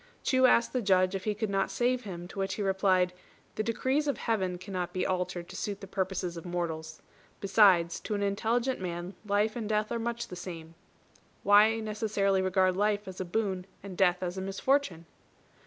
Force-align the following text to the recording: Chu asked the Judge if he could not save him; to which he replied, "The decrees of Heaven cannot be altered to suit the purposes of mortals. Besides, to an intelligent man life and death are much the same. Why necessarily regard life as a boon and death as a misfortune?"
Chu 0.23 0.47
asked 0.47 0.73
the 0.73 0.81
Judge 0.81 1.13
if 1.13 1.25
he 1.25 1.35
could 1.35 1.51
not 1.51 1.69
save 1.69 2.05
him; 2.05 2.27
to 2.29 2.39
which 2.39 2.55
he 2.55 2.63
replied, 2.63 3.13
"The 3.53 3.61
decrees 3.61 4.07
of 4.07 4.17
Heaven 4.17 4.57
cannot 4.57 4.93
be 4.93 5.05
altered 5.05 5.47
to 5.49 5.55
suit 5.55 5.79
the 5.79 5.85
purposes 5.85 6.35
of 6.37 6.43
mortals. 6.43 7.03
Besides, 7.39 7.99
to 7.99 8.15
an 8.15 8.23
intelligent 8.23 8.79
man 8.79 9.13
life 9.27 9.55
and 9.55 9.69
death 9.69 9.91
are 9.91 9.99
much 9.99 10.29
the 10.29 10.35
same. 10.35 10.73
Why 11.43 11.79
necessarily 11.81 12.41
regard 12.41 12.75
life 12.75 13.07
as 13.07 13.21
a 13.21 13.25
boon 13.25 13.67
and 13.83 13.95
death 13.95 14.23
as 14.23 14.39
a 14.39 14.41
misfortune?" 14.41 15.05